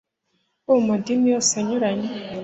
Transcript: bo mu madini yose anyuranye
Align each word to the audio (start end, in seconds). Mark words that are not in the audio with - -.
bo 0.65 0.73
mu 0.79 0.83
madini 0.89 1.25
yose 1.33 1.51
anyuranye 1.61 2.09